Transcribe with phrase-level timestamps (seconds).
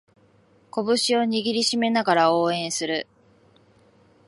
[0.71, 3.05] 拳を握りしめながら応援する